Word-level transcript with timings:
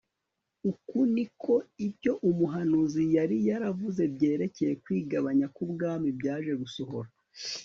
uko 0.71 0.97
ni 1.13 1.25
ko 1.41 1.53
ibyo 1.85 2.13
umuhanuzi 2.29 3.03
yari 3.17 3.37
yaravuze 3.49 4.03
byerekeye 4.15 4.73
kwigabanya 4.83 5.47
k'ubwami 5.55 6.07
byaje 6.19 6.53
gusohora 6.63 7.09